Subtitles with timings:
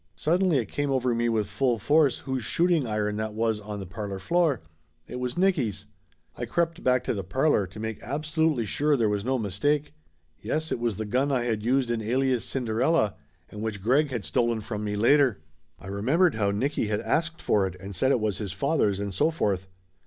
[0.15, 3.85] Suddenly it come over me with full force whose shooting iron that was on the
[3.85, 4.61] parlor floor.
[5.05, 5.85] It was Nicky's!
[6.35, 9.93] I crept back to the parlor to make absolutely sure there was no mistake.
[10.39, 13.13] Yes, it was the gun I had used in Alias Cinderella,
[13.51, 15.39] and which Greg had stolen from me later.
[15.77, 19.13] I remembered how Nicky had asked for it and said it was his father's and
[19.13, 19.67] so forth.